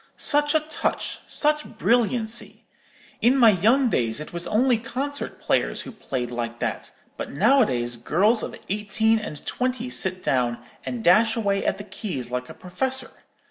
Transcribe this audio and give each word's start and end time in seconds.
Such 0.17 0.55
a 0.55 0.61
touch, 0.61 1.19
such 1.27 1.63
brilliancy! 1.77 2.65
In 3.21 3.37
my 3.37 3.51
young 3.51 3.87
days 3.87 4.19
it 4.19 4.33
was 4.33 4.47
only 4.47 4.79
concert 4.79 5.39
players 5.39 5.81
who 5.83 5.91
played 5.91 6.31
like 6.31 6.57
that; 6.57 6.91
but 7.17 7.31
nowadays 7.33 7.97
girls 7.97 8.41
of 8.41 8.55
eighteen 8.67 9.19
and 9.19 9.45
twenty 9.45 9.91
sit 9.91 10.23
down, 10.23 10.57
and 10.87 11.03
dash 11.03 11.35
away 11.35 11.63
at 11.63 11.77
the 11.77 11.83
keys 11.83 12.31
like 12.31 12.49
a 12.49 12.55
professor. 12.55 13.11